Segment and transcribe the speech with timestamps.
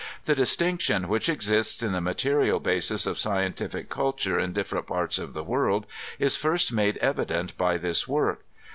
[0.25, 5.19] The distinction which exists in the mate rial basis of scientific culture in different parts
[5.19, 5.85] of the world
[6.17, 8.43] is first made evident by this work.